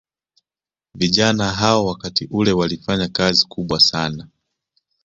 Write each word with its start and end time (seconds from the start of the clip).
Vijana 0.95 1.51
hao 1.51 1.85
wakati 1.85 2.27
ule 2.31 2.51
walifanya 2.51 3.07
kazi 3.07 3.45
kubwa 3.47 3.79
sana 3.79 4.27